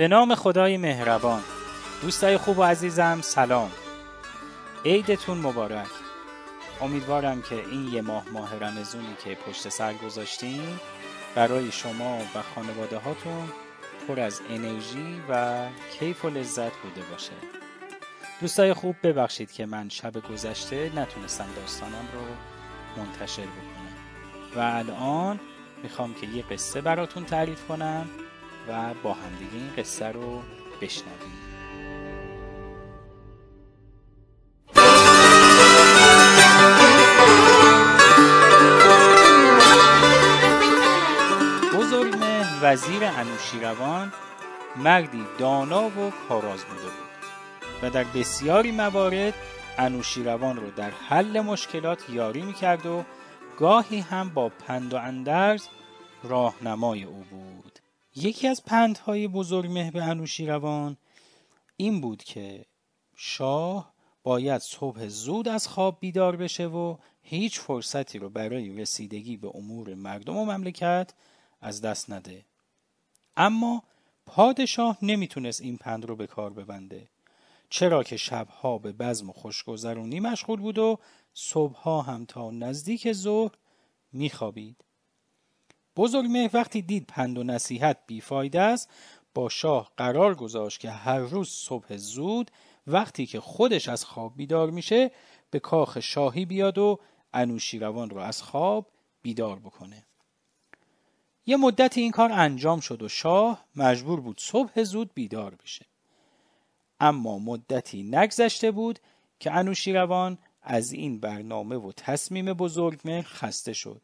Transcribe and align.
به 0.00 0.08
نام 0.08 0.34
خدای 0.34 0.76
مهربان. 0.76 1.42
دوستای 2.02 2.36
خوب 2.36 2.58
و 2.58 2.62
عزیزم 2.62 3.20
سلام. 3.22 3.70
عیدتون 4.84 5.38
مبارک. 5.38 5.86
امیدوارم 6.80 7.42
که 7.42 7.54
این 7.54 7.88
یه 7.92 8.02
ماه 8.02 8.24
ماه 8.32 8.58
رمزونی 8.58 9.16
که 9.24 9.34
پشت 9.34 9.68
سر 9.68 9.94
گذاشتیم 9.94 10.80
برای 11.34 11.72
شما 11.72 12.18
و 12.18 12.42
خانواده 12.54 12.98
هاتون 12.98 13.48
پر 14.08 14.20
از 14.20 14.40
انرژی 14.50 15.20
و 15.28 15.64
کیف 15.98 16.24
و 16.24 16.28
لذت 16.28 16.72
بوده 16.72 17.02
باشه. 17.10 17.32
دوستای 18.40 18.74
خوب 18.74 18.96
ببخشید 19.02 19.52
که 19.52 19.66
من 19.66 19.88
شب 19.88 20.12
گذشته 20.32 20.92
نتونستم 20.96 21.46
داستانم 21.56 22.08
رو 22.14 22.22
منتشر 23.02 23.42
بکنم. 23.42 23.94
و 24.56 24.58
الان 24.60 25.40
می‌خوام 25.82 26.14
که 26.14 26.26
یه 26.26 26.42
قصه 26.42 26.80
براتون 26.80 27.24
تعریف 27.24 27.66
کنم. 27.66 28.08
و 28.68 28.94
با 29.02 29.14
همدیگه 29.14 29.54
این 29.54 29.72
قصه 29.76 30.06
رو 30.06 30.42
بشنویم. 30.80 31.50
وزیر 42.62 43.04
انوشیروان 43.04 44.12
مردی 44.76 45.24
دانا 45.38 45.86
و 45.86 46.12
کاراز 46.28 46.64
بوده 46.64 46.82
بود 46.82 47.10
و 47.82 47.90
در 47.90 48.04
بسیاری 48.04 48.72
موارد 48.72 49.34
انوشیروان 49.78 50.56
رو 50.56 50.70
در 50.70 50.90
حل 50.90 51.40
مشکلات 51.40 52.10
یاری 52.10 52.42
می‌کرد 52.42 52.86
و 52.86 53.04
گاهی 53.58 54.00
هم 54.00 54.28
با 54.28 54.48
پند 54.48 54.94
و 54.94 54.96
اندرز 54.96 55.66
راهنمای 56.22 57.04
او 57.04 57.24
بود. 57.30 57.69
یکی 58.22 58.48
از 58.48 58.64
پندهای 58.64 59.28
بزرگ 59.28 59.70
مهر 59.70 59.98
انوشیروان 59.98 60.96
این 61.76 62.00
بود 62.00 62.22
که 62.22 62.64
شاه 63.16 63.94
باید 64.22 64.60
صبح 64.60 65.08
زود 65.08 65.48
از 65.48 65.68
خواب 65.68 65.96
بیدار 66.00 66.36
بشه 66.36 66.66
و 66.66 66.96
هیچ 67.22 67.60
فرصتی 67.60 68.18
رو 68.18 68.30
برای 68.30 68.76
رسیدگی 68.76 69.36
به 69.36 69.56
امور 69.56 69.94
مردم 69.94 70.36
و 70.36 70.44
مملکت 70.44 71.14
از 71.60 71.80
دست 71.80 72.10
نده. 72.10 72.44
اما 73.36 73.82
پادشاه 74.26 74.98
نمی‌تونست 75.02 75.60
این 75.60 75.76
پند 75.76 76.04
رو 76.04 76.16
به 76.16 76.26
کار 76.26 76.52
ببنده. 76.52 77.08
چرا 77.70 78.02
که 78.02 78.16
شبها 78.16 78.78
به 78.78 78.92
بزم 78.92 79.30
و 79.30 79.32
خوشگذرونی 79.32 80.20
مشغول 80.20 80.60
بود 80.60 80.78
و 80.78 80.98
صبحها 81.34 82.02
هم 82.02 82.24
تا 82.24 82.50
نزدیک 82.50 83.12
ظهر 83.12 83.52
میخوابید. 84.12 84.84
بزرگ 86.00 86.50
وقتی 86.52 86.82
دید 86.82 87.06
پند 87.06 87.38
و 87.38 87.44
نصیحت 87.44 87.96
بیفایده 88.06 88.60
است 88.60 88.90
با 89.34 89.48
شاه 89.48 89.90
قرار 89.96 90.34
گذاشت 90.34 90.80
که 90.80 90.90
هر 90.90 91.18
روز 91.18 91.48
صبح 91.48 91.96
زود 91.96 92.50
وقتی 92.86 93.26
که 93.26 93.40
خودش 93.40 93.88
از 93.88 94.04
خواب 94.04 94.36
بیدار 94.36 94.70
میشه 94.70 95.10
به 95.50 95.58
کاخ 95.58 96.00
شاهی 96.00 96.44
بیاد 96.44 96.78
و 96.78 96.98
انوشیروان 97.34 98.10
رو 98.10 98.18
از 98.18 98.42
خواب 98.42 98.86
بیدار 99.22 99.58
بکنه. 99.58 100.06
یه 101.46 101.56
مدت 101.56 101.98
این 101.98 102.10
کار 102.10 102.32
انجام 102.32 102.80
شد 102.80 103.02
و 103.02 103.08
شاه 103.08 103.64
مجبور 103.76 104.20
بود 104.20 104.40
صبح 104.40 104.82
زود 104.82 105.10
بیدار 105.14 105.54
بشه. 105.54 105.86
اما 107.00 107.38
مدتی 107.38 108.02
نگذشته 108.02 108.70
بود 108.70 108.98
که 109.40 109.52
انوشیروان 109.52 110.38
از 110.62 110.92
این 110.92 111.20
برنامه 111.20 111.76
و 111.76 111.92
تصمیم 111.92 112.52
بزرگمهر 112.52 113.22
خسته 113.22 113.72
شد. 113.72 114.02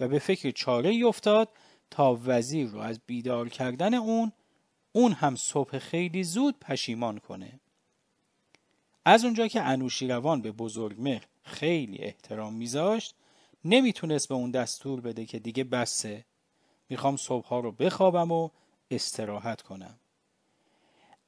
و 0.00 0.08
به 0.08 0.18
فکر 0.18 0.50
چاره 0.50 0.90
ای 0.90 1.02
افتاد 1.02 1.48
تا 1.90 2.20
وزیر 2.24 2.66
رو 2.68 2.78
از 2.78 3.00
بیدار 3.06 3.48
کردن 3.48 3.94
اون 3.94 4.32
اون 4.92 5.12
هم 5.12 5.36
صبح 5.36 5.78
خیلی 5.78 6.24
زود 6.24 6.58
پشیمان 6.60 7.18
کنه. 7.18 7.60
از 9.04 9.24
اونجا 9.24 9.48
که 9.48 9.62
انوشیروان 9.62 10.42
به 10.42 10.52
بزرگمهر 10.52 11.26
خیلی 11.42 11.98
احترام 11.98 12.54
میذاشت 12.54 13.14
نمی‌تونست 13.64 14.28
به 14.28 14.34
اون 14.34 14.50
دستور 14.50 15.00
بده 15.00 15.26
که 15.26 15.38
دیگه 15.38 15.64
بسه. 15.64 16.24
می‌خوام 16.88 17.16
صبحها 17.16 17.60
رو 17.60 17.72
بخوابم 17.72 18.32
و 18.32 18.48
استراحت 18.90 19.62
کنم. 19.62 19.98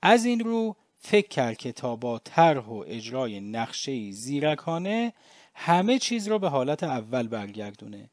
از 0.02 0.24
این 0.24 0.40
رو 0.40 0.76
فکر 0.98 1.28
کرد 1.28 1.56
که 1.56 1.72
تا 1.72 1.96
با 1.96 2.18
طرح 2.18 2.64
و 2.64 2.84
اجرای 2.86 3.40
نقشه 3.40 4.10
زیرکانه 4.10 5.12
همه 5.54 5.98
چیز 5.98 6.28
رو 6.28 6.38
به 6.38 6.48
حالت 6.48 6.82
اول 6.82 7.28
برگردونه. 7.28 8.10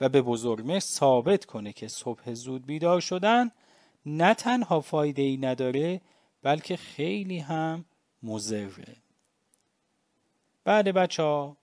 و 0.00 0.08
به 0.08 0.22
بزرگمه 0.22 0.80
ثابت 0.80 1.44
کنه 1.44 1.72
که 1.72 1.88
صبح 1.88 2.34
زود 2.34 2.66
بیدار 2.66 3.00
شدن 3.00 3.50
نه 4.06 4.34
تنها 4.34 4.80
فایده 4.80 5.22
ای 5.22 5.36
نداره 5.36 6.00
بلکه 6.42 6.76
خیلی 6.76 7.38
هم 7.38 7.84
مزره 8.22 8.96
بعد 10.64 10.88
بچه 10.88 11.22
ها 11.22 11.56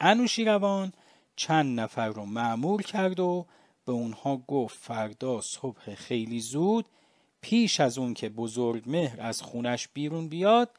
انوشیروان 0.00 0.92
چند 1.36 1.80
نفر 1.80 2.08
رو 2.08 2.24
معمور 2.24 2.82
کرد 2.82 3.20
و 3.20 3.46
به 3.84 3.92
اونها 3.92 4.36
گفت 4.36 4.78
فردا 4.78 5.40
صبح 5.40 5.94
خیلی 5.94 6.40
زود 6.40 6.86
پیش 7.40 7.80
از 7.80 7.98
اون 7.98 8.14
که 8.14 8.28
بزرگ 8.28 8.82
مهر 8.86 9.20
از 9.20 9.42
خونش 9.42 9.88
بیرون 9.88 10.28
بیاد 10.28 10.70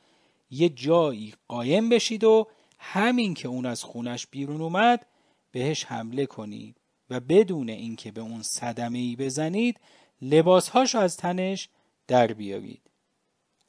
یه 0.50 0.70
جایی 0.70 1.34
قایم 1.48 1.90
بشید 1.90 2.24
و 2.24 2.48
همین 2.80 3.34
که 3.34 3.48
اون 3.48 3.66
از 3.66 3.84
خونش 3.84 4.28
بیرون 4.28 4.62
اومد 4.62 5.06
بهش 5.52 5.86
حمله 5.86 6.26
کنید. 6.26 6.81
و 7.12 7.20
بدون 7.20 7.70
اینکه 7.70 8.12
به 8.12 8.22
اون 8.22 8.44
صدمه 8.44 9.00
ای 9.00 9.16
بزنید 9.16 9.80
لباسهاشو 10.22 11.00
از 11.00 11.18
تنش 11.18 11.70
در 12.08 12.28
بیارید 12.28 12.82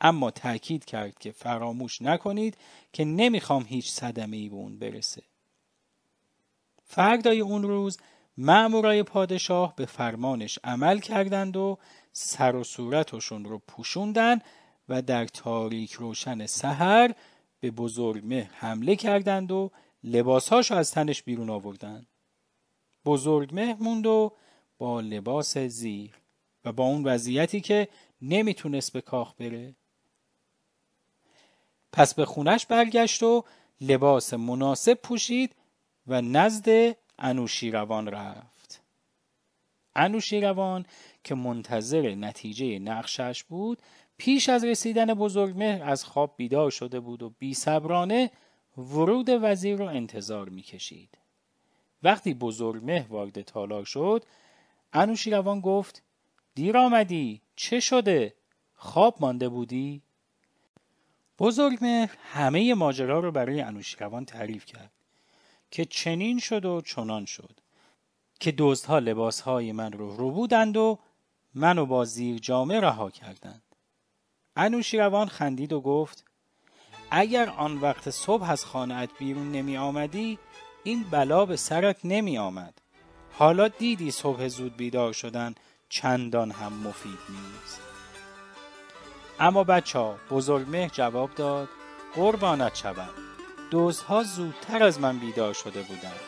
اما 0.00 0.30
تاکید 0.30 0.84
کرد 0.84 1.18
که 1.18 1.30
فراموش 1.32 2.02
نکنید 2.02 2.56
که 2.92 3.04
نمی‌خوام 3.04 3.64
هیچ 3.68 3.90
صدمه 3.90 4.36
ای 4.36 4.48
به 4.48 4.56
اون 4.56 4.78
برسه 4.78 5.22
فردای 6.84 7.40
اون 7.40 7.62
روز 7.62 7.98
مأمورای 8.36 9.02
پادشاه 9.02 9.76
به 9.76 9.86
فرمانش 9.86 10.58
عمل 10.64 10.98
کردند 10.98 11.56
و 11.56 11.78
سر 12.12 12.56
و 12.56 12.64
صورتشون 12.64 13.44
رو 13.44 13.58
پوشوندن 13.58 14.38
و 14.88 15.02
در 15.02 15.26
تاریک 15.26 15.92
روشن 15.92 16.46
سحر 16.46 17.14
به 17.60 17.70
بزرگ 17.70 18.34
حمله 18.34 18.96
کردند 18.96 19.52
و 19.52 19.70
لباسهاش 20.04 20.72
از 20.72 20.90
تنش 20.90 21.22
بیرون 21.22 21.50
آوردند. 21.50 22.06
بزرگ 23.04 23.54
موند 23.80 24.06
و 24.06 24.32
با 24.78 25.00
لباس 25.00 25.58
زیر 25.58 26.10
و 26.64 26.72
با 26.72 26.84
اون 26.84 27.04
وضعیتی 27.04 27.60
که 27.60 27.88
نمی‌تونست 28.22 28.92
به 28.92 29.00
کاخ 29.00 29.34
بره. 29.34 29.74
پس 31.92 32.14
به 32.14 32.24
خونش 32.24 32.66
برگشت 32.66 33.22
و 33.22 33.44
لباس 33.80 34.34
مناسب 34.34 34.94
پوشید 34.94 35.54
و 36.06 36.20
نزد 36.22 36.96
انوشیروان 37.18 38.08
رفت. 38.08 38.82
انوشیروان 39.96 40.86
که 41.24 41.34
منتظر 41.34 42.14
نتیجه 42.14 42.78
نقشش 42.78 43.44
بود 43.44 43.78
پیش 44.16 44.48
از 44.48 44.64
رسیدن 44.64 45.14
بزرگمهر 45.14 45.82
از 45.82 46.04
خواب 46.04 46.34
بیدار 46.36 46.70
شده 46.70 47.00
بود 47.00 47.22
و 47.22 47.30
بی 47.38 47.56
ورود 48.78 49.26
وزیر 49.28 49.76
رو 49.76 49.84
انتظار 49.84 50.48
می‌کشید. 50.48 51.18
وقتی 52.02 52.34
بزرگمهر 52.34 53.06
وارد 53.08 53.42
تالار 53.42 53.84
شد 53.84 54.24
انوشیروان 54.92 55.60
گفت 55.60 56.02
دیر 56.54 56.76
آمدی 56.76 57.42
چه 57.56 57.80
شده؟ 57.80 58.34
خواب 58.74 59.16
مانده 59.20 59.48
بودی؟ 59.48 60.02
بزرگمهر 61.38 62.16
همه 62.32 62.74
ماجرا 62.74 63.20
رو 63.20 63.32
برای 63.32 63.60
انوشیروان 63.60 64.24
تعریف 64.24 64.64
کرد 64.64 64.92
که 65.70 65.84
چنین 65.84 66.38
شد 66.38 66.64
و 66.64 66.80
چنان 66.80 67.24
شد 67.24 67.60
که 68.40 68.54
دزدها 68.58 68.98
لباسهای 68.98 69.72
من 69.72 69.92
رو 69.92 70.16
رو 70.16 70.30
بودند 70.30 70.76
و 70.76 70.98
منو 71.54 71.86
با 71.86 72.04
زیر 72.04 72.38
جامه 72.38 72.80
رها 72.80 73.10
کردند. 73.10 73.62
انوشیروان 74.56 75.28
خندید 75.28 75.72
و 75.72 75.80
گفت 75.80 76.24
اگر 77.10 77.48
آن 77.48 77.80
وقت 77.80 78.10
صبح 78.10 78.50
از 78.50 78.64
خانهت 78.64 79.10
بیرون 79.18 79.52
نمی 79.52 79.76
آمدی 79.76 80.38
این 80.84 81.02
بلا 81.10 81.46
به 81.46 81.56
سرت 81.56 81.96
نمی 82.04 82.38
آمد. 82.38 82.74
حالا 83.32 83.68
دیدی 83.68 84.10
صبح 84.10 84.48
زود 84.48 84.76
بیدار 84.76 85.12
شدن 85.12 85.54
چندان 85.88 86.50
هم 86.50 86.72
مفید 86.72 87.18
نیست. 87.28 87.80
اما 89.40 89.64
بچه 89.64 89.98
ها 89.98 90.16
بزرگمه 90.30 90.88
جواب 90.88 91.34
داد 91.34 91.68
قربانت 92.14 92.74
شوم. 92.74 93.10
دوزها 93.70 94.22
زودتر 94.22 94.82
از 94.82 95.00
من 95.00 95.18
بیدار 95.18 95.52
شده 95.54 95.82
بودند 95.82 96.20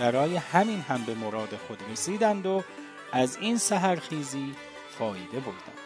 برای 0.00 0.36
همین 0.36 0.80
هم 0.80 1.04
به 1.04 1.14
مراد 1.14 1.56
خود 1.68 1.78
رسیدند 1.92 2.46
و 2.46 2.62
از 3.12 3.36
این 3.36 3.58
سهرخیزی 3.58 4.54
فایده 4.98 5.40
بردند. 5.40 5.85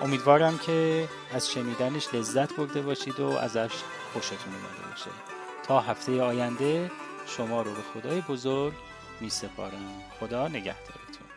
امیدوارم 0.00 0.58
که 0.58 1.08
از 1.32 1.50
شنیدنش 1.50 2.14
لذت 2.14 2.56
برده 2.56 2.82
باشید 2.82 3.20
و 3.20 3.26
ازش 3.26 3.72
خوشتون 4.12 4.54
اومده 4.54 4.90
باشه. 4.90 5.10
تا 5.62 5.80
هفته 5.80 6.22
آینده 6.22 6.90
شما 7.26 7.62
رو 7.62 7.70
به 7.74 7.82
خدای 7.94 8.20
بزرگ 8.20 8.72
می 9.20 9.30
سپارم 9.30 10.02
خدا 10.20 10.48
نگهدارتون. 10.48 11.27